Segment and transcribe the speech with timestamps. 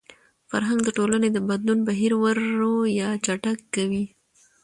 [0.49, 4.05] فرهنګ د ټولني د بدلون بهیر ورو يا چټک کوي.